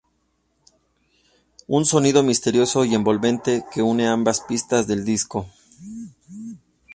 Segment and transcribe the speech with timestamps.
[1.67, 5.45] Un sonido misterioso y envolvente que une ambas pistas del disco.